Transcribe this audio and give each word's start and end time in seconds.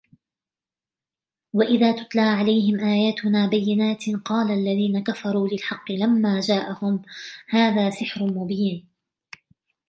وإذا 1.53 1.91
تتلى 2.03 2.21
عليهم 2.21 2.79
آياتنا 2.79 3.47
بينات 3.47 4.09
قال 4.25 4.51
الذين 4.51 5.03
كفروا 5.03 5.47
للحق 5.47 5.91
لما 5.91 6.39
جاءهم 6.39 7.01
هذا 7.49 7.89
سحر 7.89 8.23
مبين 8.25 8.87